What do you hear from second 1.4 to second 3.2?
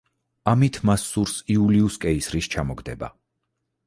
იულიუს კეისრის ჩამოგდება.